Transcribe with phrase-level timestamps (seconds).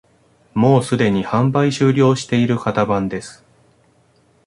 [0.55, 3.43] もうすでに販売終了している型番です